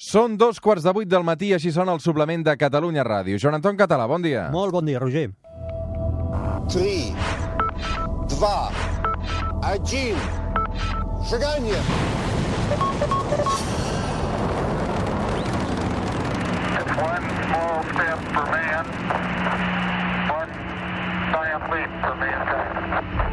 [0.00, 3.36] Són dos quarts de vuit del matí, així sona el suplement de Catalunya Ràdio.
[3.36, 4.46] Joan Anton Català, bon dia.
[4.48, 5.26] Molt bon dia, Roger.
[6.72, 7.12] 3,
[8.32, 8.48] 2,
[9.60, 10.16] 1,
[11.28, 11.82] seganya!
[17.00, 18.86] One small step for man,
[20.32, 20.52] one
[21.32, 23.29] giant leap for mankind.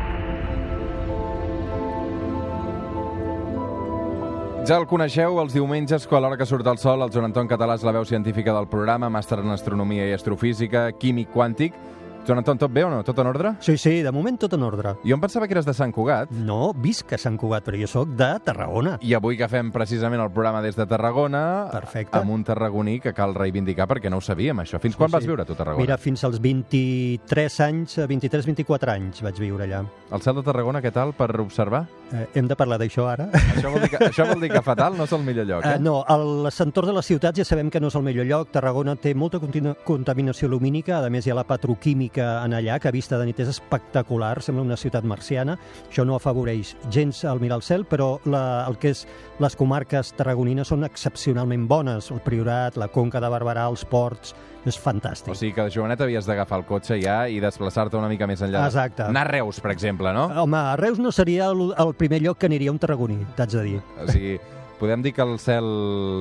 [4.68, 7.47] Ja el coneixeu els diumenges, quan a l'hora que surt el sol, el Joan Anton
[7.47, 11.78] Català és la veu científica del programa, màster en astronomia i astrofísica, químic quàntic.
[12.27, 13.04] Joan Anton, tot bé o no?
[13.07, 13.54] Tot en ordre?
[13.63, 14.95] Sí, sí, de moment tot en ordre.
[15.07, 17.87] Jo em pensava que eres de Sant Cugat, No, visc a Sant Cugat, però jo
[17.87, 18.97] sóc de Tarragona.
[19.01, 22.18] i avui que fem precisament el programa des de Tarragona, Perfecte.
[22.18, 24.77] amb un tarragoní que cal reivindicar perquè no ho sabíem, això.
[24.79, 25.27] Fins quan Sí, vas sí.
[25.29, 25.82] viure tu a Tarragona?
[25.85, 29.85] Mira, fins als 23 anys, 23-24 anys vaig viure allà.
[30.11, 31.85] El cel de Tarragona, què tal per observar?
[32.11, 33.30] Eh, hem de parlar d'això ara?
[33.55, 35.75] Això vol dir que, això vol dir que fatal no és el millor lloc, eh?
[35.77, 38.52] Uh, no, els entorns de les ciutats ja sabem que no és el millor lloc.
[38.52, 39.39] Tarragona té molta
[39.85, 43.39] contaminació lumínica, a més hi ha la petroquímica en allà, que a vista de nit
[43.43, 45.57] és espectacular, sembla una ciutat marciana.
[45.87, 49.05] Això no afavoreix gens al mirar al cel, però la, el que és
[49.43, 52.11] les comarques tarragonines són excepcionalment bones.
[52.11, 54.35] El Priorat, la Conca de Barberà, els ports,
[54.67, 55.31] és fantàstic.
[55.31, 58.43] O sigui que de jovenet havies d'agafar el cotxe ja i desplaçar-te una mica més
[58.43, 58.65] enllà.
[58.67, 59.05] Exacte.
[59.07, 60.27] Anar a Reus, per exemple, no?
[60.43, 63.65] Home, a Reus no seria el, el primer lloc que aniria un tarragoní, t'haig de
[63.69, 63.81] dir.
[64.03, 64.37] O sigui,
[64.81, 65.67] podem dir que el cel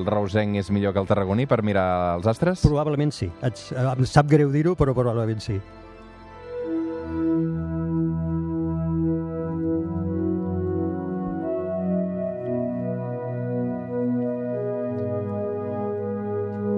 [0.07, 2.63] reusenc és millor que el tarragoní per mirar els astres?
[2.65, 3.29] Probablement sí.
[3.45, 5.59] Haig, em sap greu dir-ho, però probablement sí.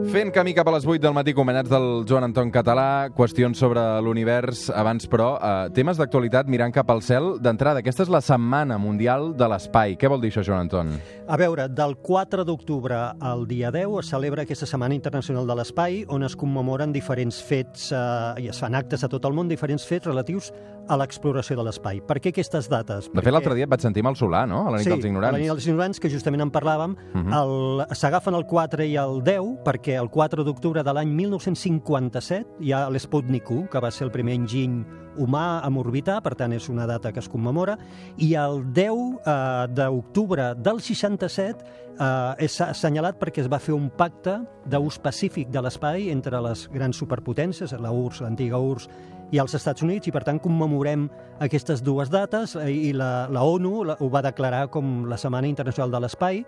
[0.10, 3.82] Fent camí cap a les 8 del matí, acompanyats del Joan Anton Català, qüestions sobre
[4.02, 4.72] l'univers.
[4.74, 7.36] Abans, però, eh, temes d'actualitat mirant cap al cel.
[7.40, 9.96] D'entrada, aquesta és la Setmana Mundial de l'Espai.
[9.98, 11.00] Què vol dir això, Joan Anton?
[11.28, 16.06] A veure, del 4 d'octubre al dia 10 es celebra aquesta Setmana Internacional de l'Espai,
[16.10, 19.86] on es commemoren diferents fets eh, i es fan actes a tot el món, diferents
[19.86, 20.52] fets relatius
[20.90, 22.02] a l'exploració de l'espai.
[22.02, 23.12] Per què aquestes dates?
[23.14, 24.67] De fet, l'altre dia et vaig sentir el Solar, no?
[24.67, 25.33] A la nit sí, dels ignorants.
[25.33, 27.32] la nit dels ignorants, que justament en parlàvem, Mhm.
[27.32, 32.71] el- s'agafen el 4 i el 10, perquè el 4 d'octubre de l'any 1957 hi
[32.73, 34.82] ha l'Sputnik 1, que va ser el primer enginy
[35.20, 37.76] humà en orbitar, per tant és una data que es commemora,
[38.17, 41.65] i el 10 eh, d'octubre del 67
[41.99, 44.39] eh, és assenyalat perquè es va fer un pacte
[44.70, 48.89] d'ús pacífic de l'espai entre les grans superpotències, la URSS, l'antiga URSS,
[49.30, 51.05] i els Estats Units, i per tant commemorem
[51.43, 55.92] aquestes dues dates, eh, i la, la ONU ho va declarar com la Setmana Internacional
[55.93, 56.43] de l'Espai,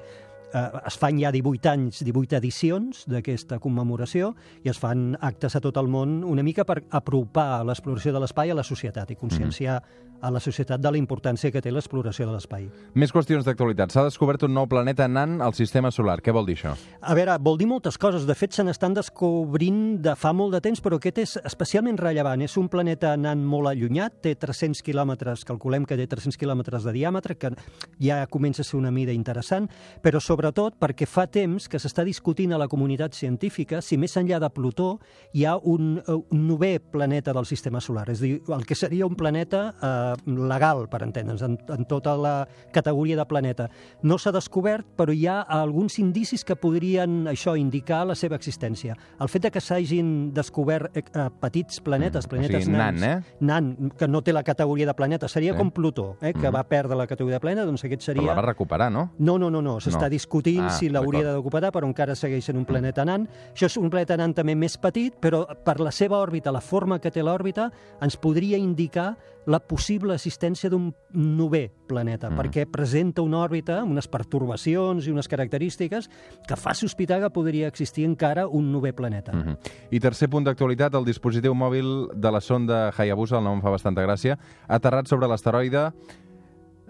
[0.54, 5.64] eh, es fan ja 18 anys, 18 edicions d'aquesta commemoració i es fan actes a
[5.64, 9.82] tot el món una mica per apropar l'exploració de l'espai a la societat i conscienciar
[10.22, 12.68] a la societat de la importància que té l'exploració de l'espai.
[12.94, 13.92] Més qüestions d'actualitat.
[13.92, 16.20] S'ha descobert un nou planeta nan al sistema solar.
[16.22, 16.76] Què vol dir això?
[17.02, 18.28] A veure, vol dir moltes coses.
[18.30, 22.46] De fet, se n'estan descobrint de fa molt de temps, però aquest és especialment rellevant.
[22.46, 26.96] És un planeta nan molt allunyat, té 300 quilòmetres, calculem que té 300 quilòmetres de
[27.00, 27.54] diàmetre, que
[28.00, 29.70] ja comença a ser una mida interessant,
[30.06, 34.40] però sobretot perquè fa temps que s'està discutint a la comunitat científica si més enllà
[34.42, 34.96] de Plutó
[35.38, 39.06] hi ha un, un novè planeta del sistema solar, és a dir, el que seria
[39.06, 42.34] un planeta eh, legal, per entendre'ns, en, en tota la
[42.74, 43.68] categoria de planeta.
[44.02, 48.98] No s'ha descobert, però hi ha alguns indicis que podrien això indicar la seva existència.
[49.22, 52.96] El fet de que s'hagin descobert eh, eh, petits planetes, Mm, o planetes sigui, nan,
[52.98, 53.38] nans, eh?
[53.46, 55.58] nan, que no té la categoria de planeta, seria Sí.
[55.58, 56.56] com Plutó, eh, que Mhm.
[56.56, 58.28] va perdre la categoria de planeta, doncs aquest Però seria...
[58.34, 59.12] la va recuperar, no?
[59.20, 59.78] No, no, no, no.
[59.80, 60.10] s'està No.
[60.10, 60.31] discutint
[60.62, 63.28] Ah, si l'hauria d'ocupar, però encara segueix sent un planeta nan.
[63.54, 67.00] Això és un planeta nan també més petit, però per la seva òrbita, la forma
[67.00, 67.72] que té l'òrbita,
[68.02, 72.38] ens podria indicar la possible existència d'un novè planeta, Mhm.
[72.38, 76.10] perquè presenta una òrbita, amb unes pertorbacions i unes característiques
[76.48, 79.34] que fa sospitar que podria existir encara un novè planeta.
[79.34, 79.58] Mm -hmm.
[79.92, 84.02] I tercer punt d'actualitat, el dispositiu mòbil de la sonda Hayabusa, el nom fa bastanta
[84.04, 84.38] gràcia,
[84.68, 85.92] aterrat sobre l'asteroide...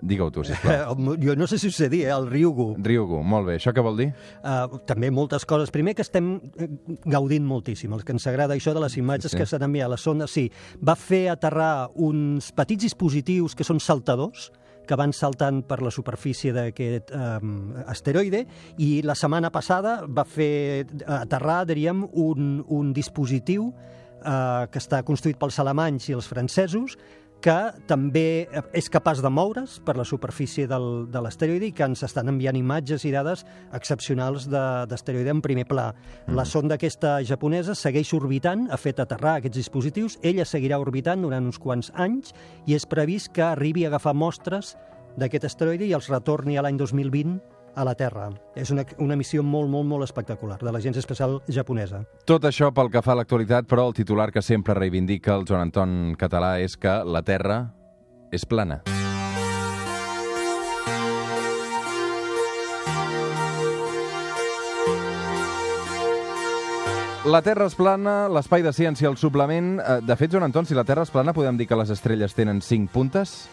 [0.01, 0.95] Digue-ho tu, sisplau.
[0.97, 2.75] Eh, jo no sé si ho sé dir, eh, el Ryugu.
[2.81, 3.57] Ryugu, molt bé.
[3.59, 4.07] Això què vol dir?
[4.41, 5.69] Uh, també moltes coses.
[5.73, 6.69] Primer que estem eh,
[7.06, 9.38] gaudint moltíssim, els que ens agrada això de les imatges Sí.
[9.38, 9.42] sí.
[9.44, 10.25] que s'han enviat a la sonda.
[10.27, 10.48] Sí,
[10.81, 14.50] va fer aterrar uns petits dispositius que són saltadors,
[14.89, 18.42] que van saltant per la superfície d'aquest um, asteroide
[18.81, 25.38] i la setmana passada va fer aterrar, diríem, un, un dispositiu uh, que està construït
[25.39, 26.98] pels alemanys i els francesos
[27.41, 27.55] que
[27.89, 28.47] també
[28.77, 32.57] és capaç de moure's per la superfície del, de l'asteroide i que ens estan enviant
[32.59, 33.43] imatges i dades
[33.73, 35.88] excepcionals de- d'asteroide en primer pla.
[36.29, 41.49] La sonda aquesta japonesa segueix orbitant, ha fet aterrar aquests dispositius, ella seguirà orbitant durant
[41.49, 42.35] uns quants anys
[42.67, 44.75] i és previst que arribi a agafar mostres
[45.17, 47.39] d'aquest asteroide i els retorni a l'any 2020
[47.75, 48.29] a la Terra.
[48.56, 52.03] És una, una missió molt, molt, molt espectacular de l'Agència Espacial Japonesa.
[52.25, 55.69] Tot això pel que fa a l'actualitat, però el titular que sempre reivindica el Joan
[55.69, 57.63] Anton Català és que la Terra
[58.31, 58.81] és plana.
[67.21, 69.75] La Terra és plana, l'espai de ciència, el suplement...
[69.77, 72.33] Eh, De fet, Joan Anton, si la Terra és plana, podem dir que les estrelles
[72.33, 73.44] tenen cinc puntes?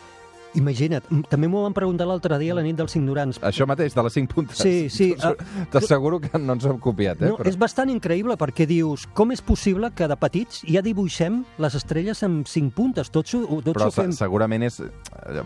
[0.57, 3.37] Imagina't, també m'ho van preguntar l'altre dia a la nit dels ignorants.
[3.45, 4.57] Això mateix, de les cinc puntes.
[4.57, 7.29] Sí, sí, T'asseguro- eh, T'asseguro que no ens hem copiat, eh?
[7.31, 11.75] No, és bastant increïble perquè dius, com és possible que de petits ja dibuixem les
[11.79, 13.11] estrelles amb cinc puntes?
[13.13, 14.11] Tots ho, tots Però ho fem...
[14.13, 14.89] se- segurament és eh,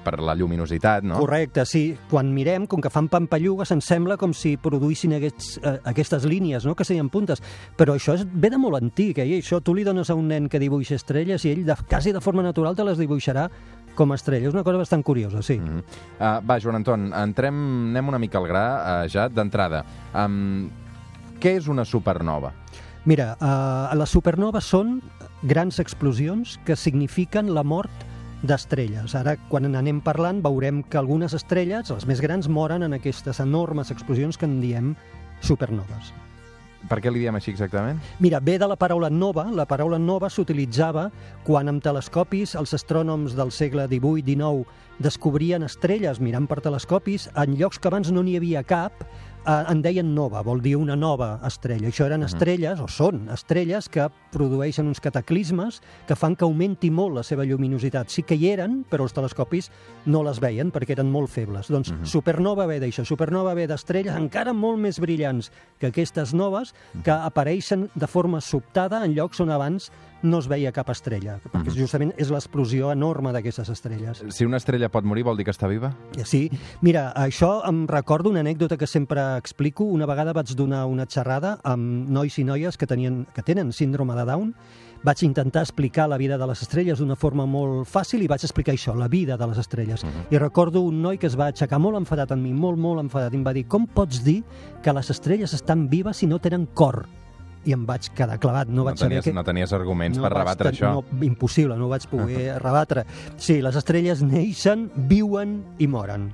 [0.05, 1.19] per la lluminositat, no?
[1.21, 1.85] Correcte, sí.
[2.11, 6.65] Quan mirem, com que fan pampallugues, ens sembla com si produïssin aquests, eh, aquestes línies,
[6.65, 7.43] no?, que serien puntes.
[7.77, 9.27] Però això és, ve de molt antic, eh?
[9.27, 12.13] I això tu li dones a un nen que dibuixa estrelles i ell, de, quasi
[12.15, 13.49] de forma natural, te les dibuixarà
[13.95, 14.49] com a estrelles.
[14.51, 15.59] És una cosa bastant curiosa, sí.
[15.61, 15.83] Mm Mm
[16.21, 17.59] uh, va, Joan Anton, entrem,
[17.91, 18.65] anem una mica al gra,
[19.05, 19.85] uh, ja, d'entrada.
[20.15, 20.71] Um,
[21.43, 22.53] què és una supernova?
[23.05, 25.01] Mira, eh, les supernoves són
[25.43, 28.05] grans explosions que signifiquen la mort
[28.47, 29.17] d'estrelles.
[29.19, 33.91] Ara, quan n'anem parlant, veurem que algunes estrelles, les més grans, moren en aquestes enormes
[33.91, 34.95] explosions que en diem
[35.43, 36.13] supernoves.
[36.91, 38.01] Per què li diem així exactament?
[38.23, 39.47] Mira, ve de la paraula nova.
[39.55, 41.09] La paraula nova s'utilitzava
[41.47, 47.81] quan amb telescopis els astrònoms del segle XVIII-XIX descobrien estrelles mirant per telescopis en llocs
[47.81, 49.05] que abans no n'hi havia cap,
[49.47, 51.89] en deien nova, vol dir una nova estrella.
[51.91, 57.17] Això eren estrelles, o són estrelles, que produeixen uns cataclismes que fan que augmenti molt
[57.19, 58.11] la seva lluminositat.
[58.13, 59.71] Sí que hi eren, però els telescopis
[60.07, 61.71] no les veien perquè eren molt febles.
[61.73, 63.05] Doncs supernova ve d'això.
[63.09, 65.51] Supernova ve d'estrelles encara molt més brillants
[65.81, 69.91] que aquestes noves que apareixen de forma sobtada en llocs on abans
[70.23, 74.23] no es veia cap estrella, perquè justament és l'explosió enorme d'aquestes estrelles.
[74.31, 75.93] Si una estrella pot morir, vol dir que està viva?
[76.25, 76.45] Sí,
[76.81, 79.85] mira, això em recordo una anècdota que sempre explico.
[79.85, 84.17] Una vegada vaig donar una xerrada amb nois i noies que, tenien, que tenen síndrome
[84.19, 84.55] de Down.
[85.03, 88.77] Vaig intentar explicar la vida de les estrelles d'una forma molt fàcil i vaig explicar
[88.77, 90.05] això, la vida de les estrelles.
[90.31, 93.35] I recordo un noi que es va aixecar molt enfadat amb mi, molt, molt enfadat,
[93.35, 94.45] i em va dir com pots dir
[94.83, 97.03] que les estrelles estan vives si no tenen cor?
[97.65, 99.35] I em vaig quedar clavat, no No vaig saber tenies, què...
[99.37, 100.93] no tenies arguments per vaig rebatre ten- això.
[100.97, 103.05] No, impossible, no ho vaig poder rebatre.
[103.37, 106.33] Sí, les estrelles neixen, viuen i moren.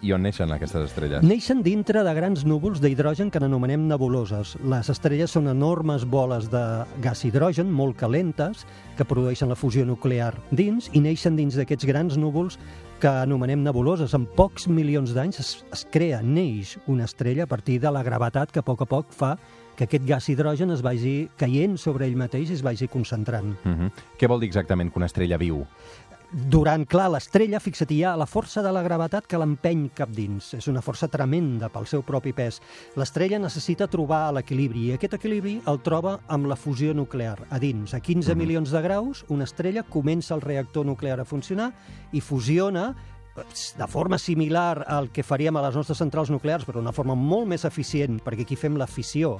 [0.00, 1.24] I on neixen aquestes estrelles?
[1.26, 4.52] Neixen dintre de grans núvols d'hidrogen que n'anomenem nebuloses.
[4.62, 6.60] Les estrelles són enormes boles de
[7.02, 8.62] gas hidrogen molt calentes
[8.96, 12.60] que produeixen la fusió nuclear dins i neixen dins d'aquests grans núvols
[13.02, 14.14] que anomenem nebuloses.
[14.14, 18.52] En pocs milions d'anys es, es crea, neix una estrella a partir de la gravetat
[18.54, 19.34] que a poc a poc fa
[19.78, 23.54] que aquest gas hidrogen es vagi caient sobre ell mateix i es vagi concentrant.
[23.64, 23.90] Uh -huh.
[24.18, 25.64] Què vol dir exactament que una estrella viu?
[26.28, 30.52] Durant, clar, l'estrella, fixa't, hi ha la força de la gravetat que l'empeny cap dins.
[30.58, 32.60] És una força tremenda pel seu propi pes.
[32.96, 37.46] L'estrella necessita trobar l'equilibri i aquest equilibri el troba amb la fusió nuclear.
[37.48, 41.72] A dins, a 15 milions de graus, una estrella comença el reactor nuclear a funcionar
[42.12, 42.94] i fusiona
[43.36, 43.46] eh,
[43.78, 47.48] de forma similar al que faríem a les nostres centrals nuclears, però d'una forma molt
[47.48, 49.38] més eficient, perquè aquí fem la fissió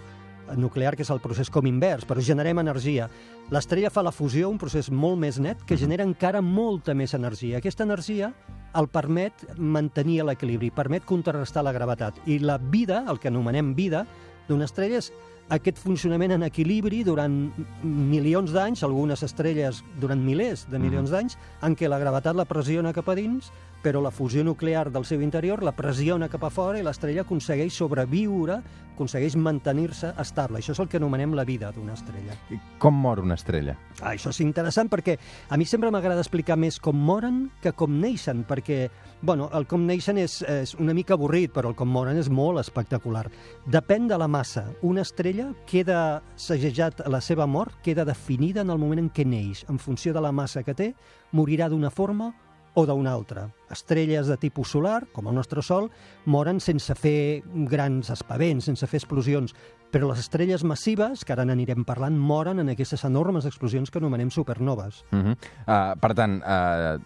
[0.57, 3.09] nuclear, que és el procés com invers, però generem energia.
[3.53, 7.59] L'estrella fa la fusió, un procés molt més net, que genera encara molta més energia.
[7.59, 8.33] Aquesta energia
[8.79, 12.21] el permet mantenir l'equilibri, permet contrarrestar la gravetat.
[12.27, 14.05] I la vida, el que anomenem vida,
[14.49, 15.13] d'una estrella és
[15.53, 17.35] aquest funcionament en equilibri durant
[17.83, 22.93] milions d'anys, algunes estrelles durant milers de milions d'anys, en què la gravetat la pressiona
[22.97, 23.49] cap a dins,
[23.83, 27.75] però la fusió nuclear del seu interior la pressiona cap a fora i l'estrella aconsegueix
[27.75, 28.59] sobreviure,
[28.95, 30.59] aconsegueix mantenir-se estable.
[30.59, 32.35] Això és el que anomenem la vida d'una estrella.
[32.51, 33.77] I Com mor una estrella?
[34.01, 35.17] Ah, això és interessant perquè
[35.49, 38.89] a mi sempre m'agrada explicar més com moren que com neixen, perquè
[39.23, 42.59] bueno, el com neixen és, és una mica avorrit, però el com moren és molt
[42.63, 43.27] espectacular.
[43.67, 44.69] Depèn de la massa.
[44.83, 49.27] Una estrella queda segejat a la seva mort, queda definida en el moment en què
[49.27, 49.65] neix.
[49.71, 50.93] En funció de la massa que té,
[51.33, 52.33] morirà d'una forma
[52.75, 53.49] o d'una altra.
[53.71, 55.91] Estrelles de tipus solar, com el nostre Sol,
[56.27, 59.55] moren sense fer grans espavents, sense fer explosions,
[59.93, 64.31] però les estrelles massives, que ara n'anirem parlant, moren en aquestes enormes explosions que anomenem
[64.31, 65.05] supernoves.
[65.13, 65.37] Uh -huh.
[65.67, 66.99] uh, per tant, uh,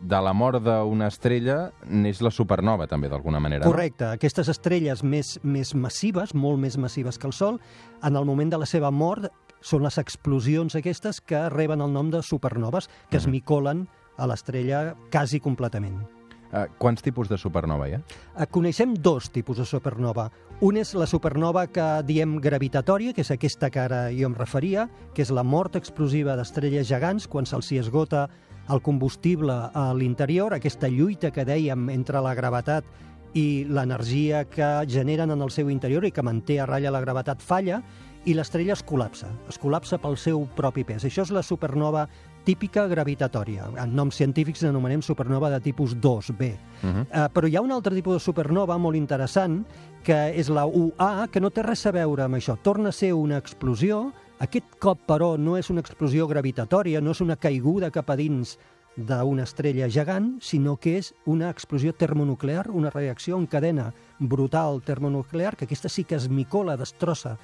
[0.00, 3.66] de la mort d'una estrella neix la supernova, també, d'alguna manera.
[3.66, 4.06] Correcte.
[4.16, 7.60] Aquestes estrelles més, més massives, molt més massives que el Sol,
[8.02, 12.10] en el moment de la seva mort són les explosions aquestes que reben el nom
[12.10, 13.88] de supernoves, que es micolen
[14.20, 16.00] a l'estrella quasi completament.
[16.50, 18.00] Uh, quants tipus de supernova hi ha?
[18.34, 20.26] Eh, Coneixem dos tipus de supernova.
[20.66, 24.88] Un és la supernova que diem gravitatòria, que és aquesta que ara jo em referia,
[25.14, 28.26] que és la mort explosiva d'estrelles gegants quan se'ls esgota
[28.70, 32.84] el combustible a l'interior, aquesta lluita que dèiem entre la gravetat
[33.34, 37.42] i l'energia que generen en el seu interior i que manté a ratlla la gravetat
[37.42, 37.80] falla
[38.26, 41.06] i l'estrella es col·lapsa, es col·lapsa pel seu propi pes.
[41.06, 42.08] Això és la supernova
[42.44, 43.68] típica gravitatòria.
[43.82, 46.50] En noms científics l'anomenem supernova de tipus 2b.
[46.82, 47.02] Uh -huh.
[47.02, 49.64] uh, però hi ha un altre tipus de supernova molt interessant,
[50.02, 52.56] que és la UA, que no té res a veure amb això.
[52.62, 57.20] Torna a ser una explosió, aquest cop, però, no és una explosió gravitatòria, no és
[57.20, 58.58] una caiguda cap a dins
[58.96, 65.56] d'una estrella gegant, sinó que és una explosió termonuclear, una reacció en cadena brutal termonuclear,
[65.56, 67.38] que aquesta sí que es micola, destrossa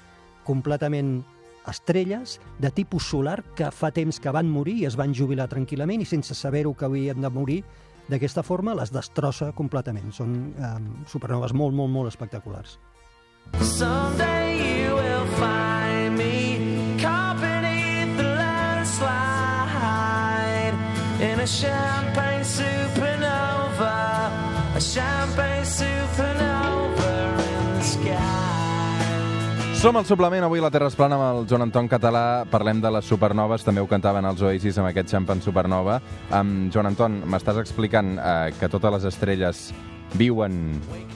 [0.45, 1.25] completament
[1.71, 6.03] estrelles de tipus solar que fa temps que van morir i es van jubilar tranquil·lament
[6.03, 7.65] i sense saber-ho que havien de morir
[8.09, 10.13] d'aquesta forma les destrossa completament.
[10.15, 10.77] Són eh,
[11.11, 12.79] supernoves molt, molt, molt espectaculars.
[13.61, 19.55] Someday you will find me caught beneath the landslide
[21.21, 24.31] in a champagne supernova,
[24.75, 28.56] a champagne supernova in the sky.
[29.87, 32.43] Som al suplement, avui a la Terra es plana amb el Joan Anton Català.
[32.51, 36.01] Parlem de les supernoves, també ho cantaven els Oasis amb aquest xampan supernova.
[36.35, 39.61] Um, Joan Anton, m'estàs explicant uh, que totes les estrelles
[40.19, 40.57] viuen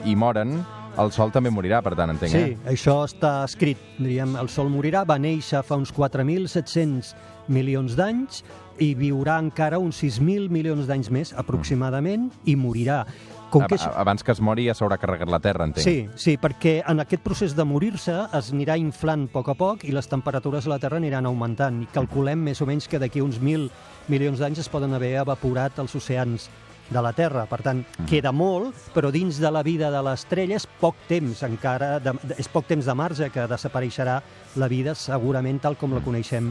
[0.07, 0.61] i moren,
[1.03, 2.71] el Sol també morirà, per tant, entenc, Sí, eh?
[2.71, 3.81] això està escrit.
[3.99, 7.11] Diríem, el Sol morirà, va néixer fa uns 4.700
[7.51, 8.39] milions d'anys
[8.79, 13.03] i viurà encara uns 6.000 milions d'anys més, aproximadament, i morirà.
[13.51, 13.85] Com que és...
[13.85, 15.83] Abans que es mori ja s'haurà carregat la Terra, entenc.
[15.83, 19.85] Sí, sí, perquè en aquest procés de morir-se es anirà inflant a poc a poc
[19.85, 21.81] i les temperatures de la Terra aniran augmentant.
[21.83, 23.69] I calculem més o menys que d'aquí uns 1.000
[24.11, 26.49] milions d'anys es poden haver evaporat els oceans
[26.91, 27.45] de la Terra.
[27.49, 31.95] Per tant, queda molt, però dins de la vida de l'estrella és poc temps encara,
[32.03, 34.19] de, és poc temps de marge que desapareixerà
[34.59, 36.49] la vida segurament tal com la coneixem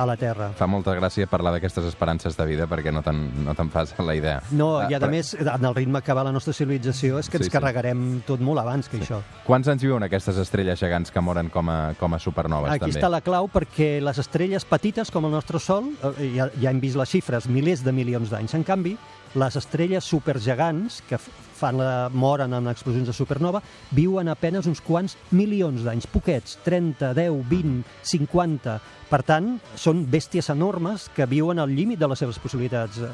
[0.00, 0.50] a la Terra.
[0.56, 4.40] Fa molta gràcia parlar d'aquestes esperances de vida perquè no te'n no fas la idea.
[4.50, 7.28] No, Ah, i a però més, en el ritme que va la nostra civilització és
[7.28, 7.52] que Sí, ens sí.
[7.52, 9.20] carregarem tot molt abans que això.
[9.46, 12.98] Quants anys viuen aquestes estrelles gegants que moren com a, com a supernoves, Aquí també?
[12.98, 16.80] està la clau perquè les estrelles petites com el nostre Sol, eh, ja, ja hem
[16.80, 18.54] vist les xifres, milers de milions d'anys.
[18.54, 18.96] En canvi,
[19.34, 23.62] les estrelles supergegants que fan la, moren en explosions de supernova
[23.94, 28.76] viuen apenes uns quants milions d'anys, poquets, 30, 10, 20, 50.
[29.10, 32.98] Per tant, són bèsties enormes que viuen al límit de les seves possibilitats.
[32.98, 33.12] Eh,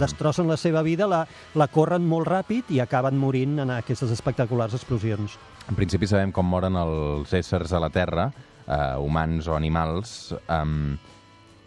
[0.00, 1.24] Destrossen la seva vida, la,
[1.58, 5.38] la corren molt ràpid i acaben morint en aquestes espectaculars explosions.
[5.68, 8.30] En principi sabem com moren els éssers a la Terra,
[8.66, 10.34] eh, humans o animals.
[10.46, 10.94] Um,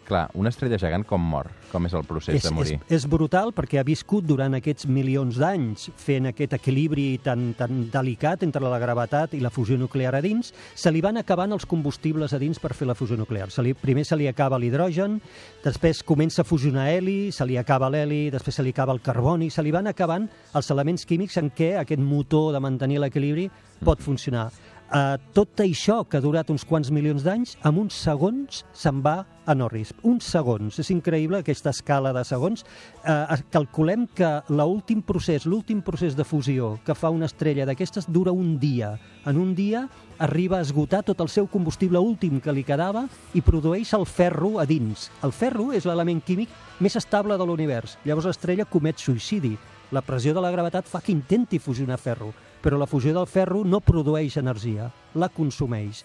[0.06, 1.50] clar, una estrella gegant com mor?
[1.72, 2.78] Com és el procés de morir?
[2.86, 7.84] És, és brutal perquè ha viscut durant aquests milions d'anys fent aquest equilibri tan, tan
[7.92, 10.52] delicat entre la gravetat i la fusió nuclear a dins.
[10.74, 13.50] Se li van acabant els combustibles a dins per fer la fusió nuclear.
[13.52, 15.18] Se li, primer se li acaba l'hidrogen,
[15.64, 19.50] després comença a fusionar heli, se li acaba l'heli, després se li acaba el carboni,
[19.50, 23.50] se li van acabant els elements químics en què aquest motor de mantenir l'equilibri
[23.84, 24.48] pot funcionar.
[24.86, 29.24] Uh, tot això, que ha durat uns quants milions d'anys, en uns segons se'n va
[29.46, 29.92] a Norris.
[30.06, 30.78] Uns segons.
[30.78, 32.62] És increïble aquesta escala de segons.
[33.02, 38.34] Uh, calculem que l'últim procés, l'últim procés de fusió que fa una estrella d'aquestes dura
[38.34, 38.94] un dia.
[39.26, 39.86] En un dia
[40.22, 44.56] arriba a esgotar tot el seu combustible últim que li quedava i produeix el ferro
[44.62, 45.10] a dins.
[45.26, 47.98] El ferro és l'element químic més estable de l'univers.
[48.04, 49.56] Llavors l'estrella comet suïcidi.
[49.94, 52.32] La pressió de la gravetat fa que intenti fusionar ferro,
[52.66, 56.00] però la fusió del ferro no produeix energia, la consumeix.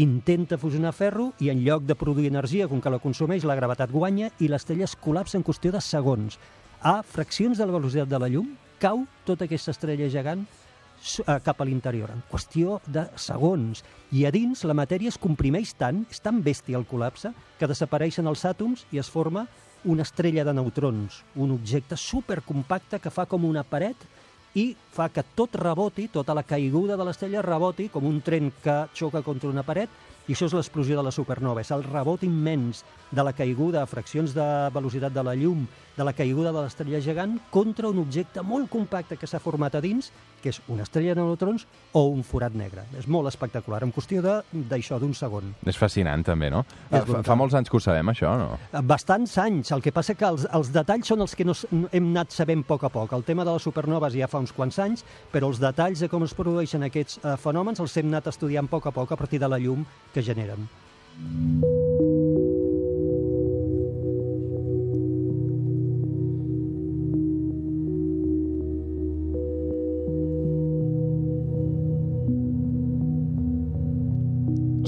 [0.00, 3.92] Intenta fusionar ferro i en lloc de produir energia, com que la consumeix, la gravetat
[3.92, 6.38] guanya i l'estrella es col·lapsa en qüestió de segons.
[6.80, 11.60] A fraccions de la velocitat de la llum, cau tota aquesta estrella gegant eh, cap
[11.60, 13.84] a l'interior, en qüestió de segons.
[14.08, 18.32] I a dins la matèria es comprimeix tant, és tan bèstia el col·lapse, que desapareixen
[18.32, 19.44] els àtoms i es forma
[19.84, 24.08] una estrella de neutrons, un objecte supercompacte que fa com una paret
[24.54, 28.84] i fa que tot reboti, tota la caiguda de l'estrella reboti com un tren que
[28.94, 29.90] xoca contra una paret
[30.28, 33.88] i això és l'explosió de la supernova, és el rebot immens de la caiguda a
[33.88, 35.62] fraccions de velocitat de la llum,
[35.96, 39.80] de la caiguda de l'estrella gegant contra un objecte molt compacte que s'ha format a
[39.80, 42.84] dins, que és una estrella de neutrons o un forat negre.
[42.98, 45.54] És molt espectacular, en qüestió de- d'això, d'un segon.
[45.66, 46.64] És fascinant, també, no?
[46.90, 48.82] És Fa, fa molts anys que ho sabem, això, no?
[48.82, 51.54] Bastants anys, el que passa que els, els detalls són els que no,
[51.92, 53.12] hem anat sabent a poc a poc.
[53.12, 56.22] El tema de les supernoves ja fa uns quants anys, però els detalls de com
[56.24, 59.38] es produeixen aquests eh, fenòmens els hem anat estudiant a poc a poc a partir
[59.40, 60.68] de la llum que generen.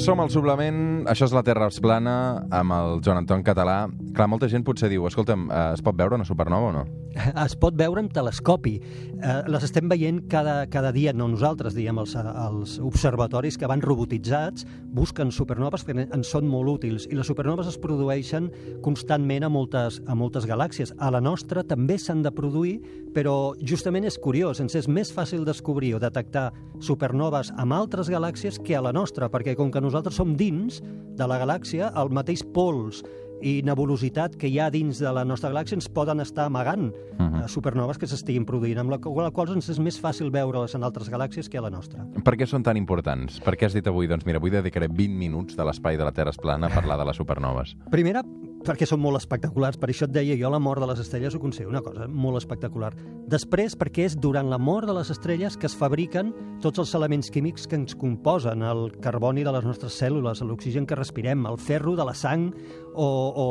[0.00, 0.76] Som al suplement,
[1.12, 2.12] això és la Terra es plana,
[2.57, 6.17] amb el Joan Anton Català, Clar, molta gent potser diu, escolta'm, eh, es pot veure
[6.19, 6.85] una supernova o no?
[7.45, 8.76] Es pot veure amb telescopi.
[8.81, 13.83] Eh, les estem veient cada, cada dia, no nosaltres, diguem, els, els observatoris que van
[13.83, 18.50] robotitzats busquen supernoves que ens són molt útils i les supernoves es produeixen
[18.83, 20.95] constantment a moltes, a moltes galàxies.
[20.99, 22.76] A la nostra també s'han de produir,
[23.14, 26.50] però justament és curiós, ens és més fàcil descobrir o detectar
[26.83, 30.83] supernoves amb altres galàxies que a la nostra, perquè com que nosaltres som dins
[31.19, 33.05] de la galàxia, el mateix pols
[33.42, 37.23] i nebulositat que hi ha dins de la nostra galàxia ens poden estar amagant uh
[37.23, 37.35] Mhm.
[37.35, 37.49] -huh.
[37.49, 41.11] supernoves que s'estiguin produint, amb la qual cosa ens és més fàcil veure-les en altres
[41.11, 42.04] galàxies que a la nostra.
[42.25, 43.40] Per què són tan importants?
[43.40, 46.12] Per què has dit avui, doncs mira, avui dedicaré 20 minuts de l'espai de la
[46.12, 47.76] Terra es plana a parlar de les supernoves?
[47.90, 48.23] Primera,
[48.64, 51.40] perquè són molt espectaculars, per això et deia jo la mort de les estrelles ho
[51.40, 52.93] considero una cosa molt espectacular.
[53.31, 57.31] Després, perquè és durant la mort de les estrelles que es fabriquen tots els elements
[57.33, 61.97] químics que ens composen, el carboni de les nostres cèl·lules, l'oxigen que respirem, el ferro
[61.97, 62.50] de la sang
[62.95, 63.47] o, o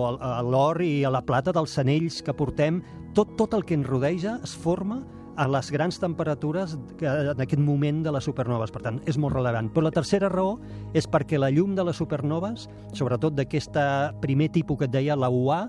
[0.46, 2.84] l'or i la plata dels anells que portem,
[3.18, 5.02] tot, tot el que ens rodeja es forma
[5.40, 8.74] a les grans temperatures en aquest moment de les supernoves.
[8.76, 9.70] Per tant, és molt rellevant.
[9.72, 10.58] Però la tercera raó
[10.98, 12.68] és perquè la llum de les supernoves,
[12.98, 13.86] sobretot d'aquesta
[14.20, 15.62] primer tipus que et deia, la UA,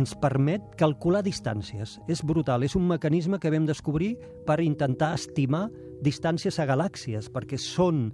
[0.00, 1.98] ens permet calcular distàncies.
[2.08, 4.14] És brutal, és un mecanisme que vam descobrir
[4.48, 5.66] per intentar estimar
[6.00, 8.08] distàncies a galàxies, perquè són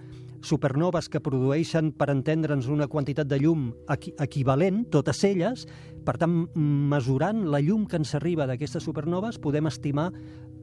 [0.44, 5.64] supernoves que produeixen, per entendre'ns, una quantitat de llum equi equivalent, totes elles,
[6.04, 10.10] per tant, mesurant la llum que ens arriba d'aquestes supernoves, podem estimar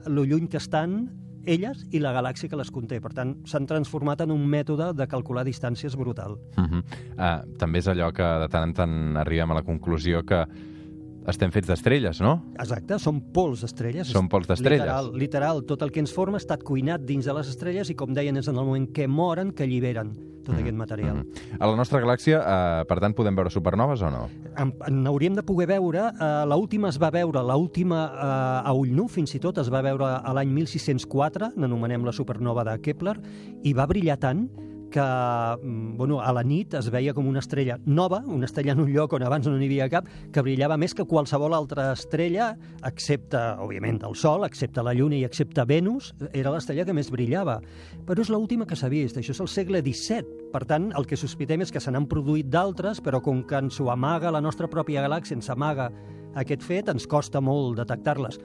[0.07, 1.09] lo lluny que estan
[1.45, 2.99] elles i la galàxia que les conté.
[3.01, 6.37] Per tant, s'han transformat en un mètode de calcular distàncies brutal.
[6.57, 6.83] Uh -huh.
[7.17, 10.45] uh, també és allò que de tant en tant arribem a la conclusió que
[11.29, 12.37] estem fets d'estrelles, no?
[12.59, 14.09] Exacte, són pols d'estrelles.
[14.09, 14.81] Són pols d'estrelles.
[14.81, 17.97] Literal, literal, tot el que ens forma ha estat cuinat dins de les estrelles i,
[17.97, 21.19] com deien, és en el moment que moren que alliberen tot aquest material.
[21.21, 21.59] Mm.
[21.61, 24.23] A la nostra galàxia, uh, per tant, podem veure supernoves o no?
[24.57, 28.91] En, en hauríem de poder veure, eh, l'última es va veure, l'última eh, a ull
[28.97, 33.15] nu, fins i tot, es va veure a l'any 1604, n'anomenem la supernova de Kepler,
[33.63, 34.47] i va brillar tant
[34.91, 38.83] que mm, bueno, a la nit es veia com una estrella nova, una estrella en
[38.83, 42.51] un lloc on abans no n'hi havia cap, que brillava més que qualsevol altra estrella,
[42.87, 47.59] excepte, òbviament, el Sol, excepte la Lluna i excepte Venus, era l'estrella que més brillava.
[48.05, 50.51] Però és l'última que s'ha vist, això és el segle XVII.
[50.51, 53.79] Per tant, el que sospitem és que se n'han produït d'altres, però com que ens
[53.79, 55.89] ho amaga la nostra pròpia galàxia, ens amaga
[56.35, 58.39] aquest fet, ens costa molt detectar-les.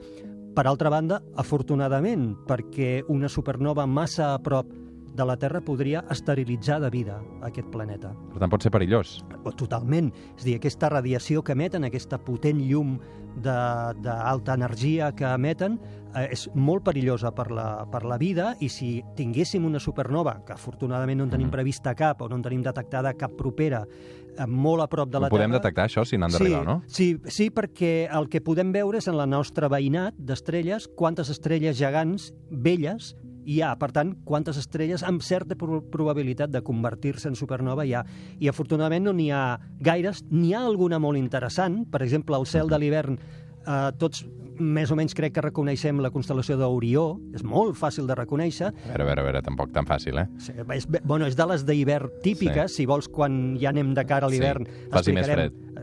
[0.57, 4.71] Per altra banda, afortunadament, perquè una supernova massa a prop
[5.17, 8.13] de la Terra podria esterilitzar de vida aquest planeta.
[8.31, 9.17] Per tant, pot ser perillós.
[9.57, 10.11] Totalment.
[10.37, 12.97] És dir, aquesta radiació que emeten, aquesta potent llum
[13.37, 15.77] d'alta energia que emeten,
[16.15, 20.55] eh, és molt perillosa per la, per la vida i si tinguéssim una supernova, que
[20.55, 24.85] afortunadament no en tenim prevista cap o no en tenim detectada cap propera, eh, molt
[24.85, 25.61] a prop de la Ho podem Terra...
[25.61, 26.79] detectar, això, si n'han d'arribar, sí, no?
[26.87, 31.77] Sí, sí, perquè el que podem veure és en la nostra veïnat d'estrelles quantes estrelles
[31.77, 33.13] gegants velles
[33.47, 37.95] hi ha, per tant, quantes estrelles amb certa pro probabilitat de convertir-se en supernova hi
[37.95, 38.03] ha.
[38.43, 42.67] I afortunadament no n'hi ha gaires, n'hi ha alguna molt interessant, per exemple, al cel
[42.67, 43.19] de l'hivern
[43.67, 44.25] eh, tots
[44.59, 48.87] més o menys crec que reconeixem la constel·lació d'Orió, és molt fàcil de reconèixer, A
[48.89, 50.25] veure, a veure, a veure, tampoc tan fàcil, eh?
[50.41, 52.83] Sí, és, bueno, és de les d'hivern típiques, sí.
[52.83, 54.65] si vols, quan ja anem de cara a l'hivern.
[54.65, 55.29] Sí, faci més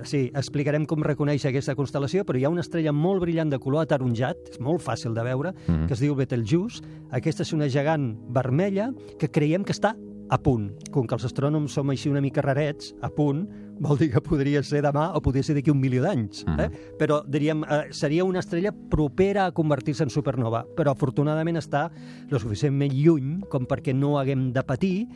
[0.05, 3.87] Sí, explicarem com reconèixer aquesta constel·lació, però hi ha una estrella molt brillant de color
[3.87, 5.87] ataronjat, és molt fàcil de veure, Mhm.
[5.87, 6.83] que es diu Betelgeuse.
[7.11, 9.95] Aquesta és una gegant vermella que creiem que està
[10.31, 10.73] a punt.
[10.91, 13.49] Com que els astrònoms som així una mica rarets, a punt,
[13.81, 16.45] vol dir que podria ser demà o podria ser d'aquí un milió d'anys.
[16.47, 16.61] Mhm.
[16.61, 16.95] Eh?
[16.99, 21.91] Però, diríem, eh, seria una estrella propera a convertir-se en supernova, però afortunadament està
[22.31, 25.09] lo suficientment lluny com perquè no haguem de patir,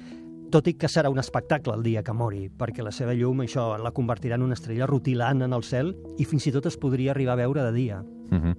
[0.51, 3.77] tot i que serà un espectacle el dia que mori, perquè la seva llum això
[3.79, 7.13] la convertirà en una estrella rutilant en el cel i fins i tot es podria
[7.13, 8.01] arribar a veure de dia.
[8.31, 8.57] Uh -huh.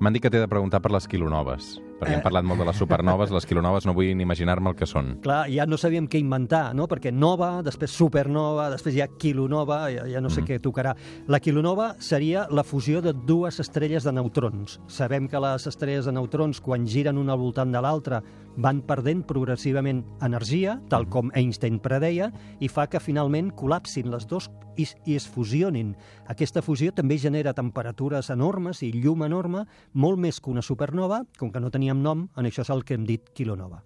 [0.00, 2.14] M'han dit que t'he de preguntar per les quilonoves, perquè Eh.
[2.16, 5.18] hem parlat molt de les supernoves, les quilonoves no vull ni imaginar-me el que són.
[5.22, 6.86] Clar, ja no sabíem què inventar, no?
[6.86, 10.46] perquè nova, després supernova, després ha quilonova, ja, ja no sé mm.
[10.46, 10.94] què tocarà.
[11.26, 14.80] La quilonova seria la fusió de dues estrelles de neutrons.
[14.86, 18.22] Sabem que les estrelles de neutrons, quan giren una al voltant de l'altra,
[18.58, 24.48] van perdent progressivament energia, tal com Einstein predeia, i fa que finalment col·lapsin les dues
[24.78, 25.94] i, i es fusionin.
[26.30, 31.52] Aquesta fusió també genera temperatures enormes i llum enorme, molt més que una supernova, com
[31.54, 33.80] que no teníem nom, en això és el que hem dit quilonova.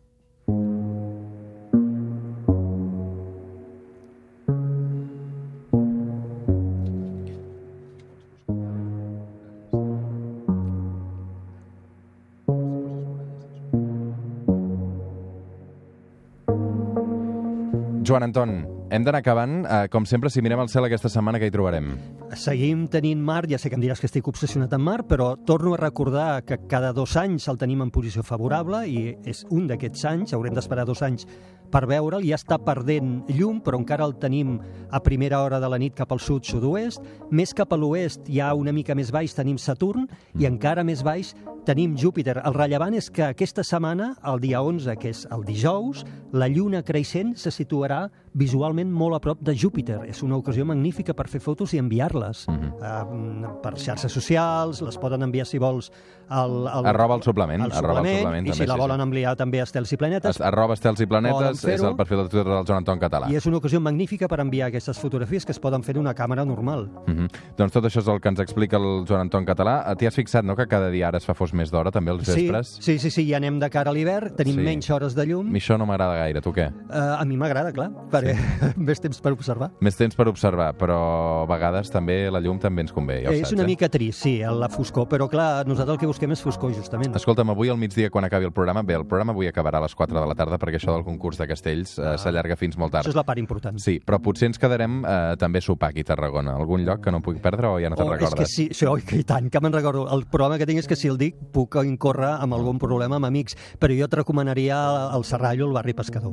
[18.03, 19.63] Joan Anton, hem d'anar acabant.
[19.65, 21.95] Uh, com sempre, si mirem al cel aquesta setmana, què hi trobarem?
[22.37, 25.73] Seguim tenint mar, ja sé que em diràs que estic obsessionat amb mar, però torno
[25.73, 30.05] a recordar que cada dos anys el tenim en posició favorable i és un d'aquests
[30.13, 31.27] anys, haurem d'esperar dos anys
[31.73, 34.59] per veure'l, ja està perdent llum, però encara el tenim
[34.93, 37.01] a primera hora de la nit cap al sud-sud-oest.
[37.33, 40.07] Més cap a l'oest, ja una mica més baix, tenim Saturn,
[40.39, 41.33] i encara més baix
[41.65, 42.41] tenim Júpiter.
[42.45, 46.05] El rellevant és que aquesta setmana, el dia 11, que és el dijous,
[46.35, 50.01] la lluna creixent se situarà visualment molt a prop de Júpiter.
[50.09, 52.73] És una ocasió magnífica per fer fotos i enviar-les Mhm.
[52.83, 55.93] uh, per xarxes socials, les poden enviar, si vols,
[56.29, 58.81] al, al, Arroba el suplement, al arroba el suplement, suplement, i també, si la sí,
[58.81, 59.03] volen sí.
[59.03, 60.31] enviar també a Estels i Planetes.
[60.37, 61.91] Es- Arroba estels i Poden és fer-ho.
[61.91, 63.31] el perfil de Twitter del Joan Anton Català.
[63.31, 66.15] I és una ocasió magnífica per enviar aquestes fotografies que es poden fer en una
[66.15, 66.89] càmera normal.
[67.07, 67.29] Mhm.
[67.57, 69.91] Doncs tot això és el que ens explica el Joan Anton Català.
[69.93, 72.11] Eh, T'hi has fixat, no?, que cada dia ara es fa fos més d'hora, també
[72.11, 72.77] els Sí, vespres?
[72.81, 74.61] sí, sí, sí, ja anem de cara a l'hivern, tenim Sí.
[74.63, 75.51] menys hores de llum.
[75.51, 76.71] Mi això no m'agrada gaire, tu què?
[76.91, 78.35] Uh, a mi m'agrada, clar, perquè
[78.77, 79.71] més temps per observar.
[79.81, 83.33] Més temps per observar, però a vegades també la llum també ens convé, ja ho
[83.33, 83.67] és saps, una eh?
[83.67, 87.15] mica trist, sí, la foscor, però clar, nosaltres el que busquem és foscor, justament.
[87.17, 89.95] Escolta'm, avui al migdia, quan acabi el programa, bé, el programa avui acabarà a les
[89.95, 93.05] 4 de la tarda perquè això del concurs de castells eh, s'allarga fins molt tard.
[93.07, 93.79] Això és la part important.
[93.83, 96.57] Sí, però potser ens quedarem eh, també a sopar aquí a Tarragona.
[96.59, 98.41] Algun lloc que no puc perdre o ja no te'n Oh, és recordes?
[98.43, 100.09] que sí, això, oi, que i tant, que me'n recordo.
[100.13, 103.29] El problema que tinc és que si el dic puc incórrer amb algun problema amb
[103.31, 104.81] amics, però jo et recomanaria
[105.15, 106.33] el Serrallo, el barri pescador.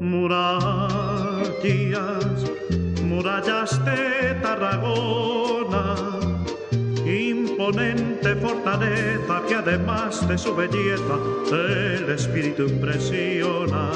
[0.00, 2.44] Murallas,
[3.04, 5.96] murallas de Tarragona,
[7.04, 11.16] imponente fortaleza que además de su belleza
[11.52, 13.90] el espíritu impresiona.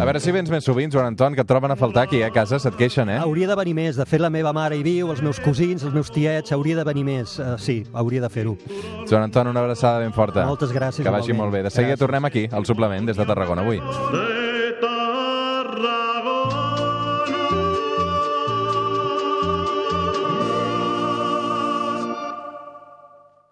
[0.00, 2.24] A veure si vens més sovint, Joan Anton, que et troben a faltar aquí eh,
[2.24, 3.18] a casa, se't queixen, eh?
[3.20, 3.98] Hauria de venir més.
[4.00, 6.86] De fet, la meva mare hi viu, els meus cosins, els meus tiets, hauria de
[6.88, 7.36] venir més.
[7.36, 8.56] Uh, sí, hauria de fer-ho.
[9.10, 10.46] Joan Anton, una abraçada ben forta.
[10.48, 11.42] Moltes gràcies, Que vagi igualment.
[11.44, 11.62] molt bé.
[11.68, 12.06] De seguida Gràcies.
[12.06, 13.76] tornem aquí, al suplement, des de Tarragona, avui.
[13.76, 14.39] De